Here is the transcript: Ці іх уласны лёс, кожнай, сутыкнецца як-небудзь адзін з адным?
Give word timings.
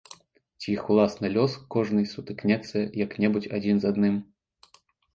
Ці 0.63 0.67
іх 0.75 0.87
уласны 0.93 1.27
лёс, 1.35 1.51
кожнай, 1.77 2.09
сутыкнецца 2.15 2.77
як-небудзь 3.05 3.51
адзін 3.59 3.75
з 3.89 3.93
адным? 3.95 4.15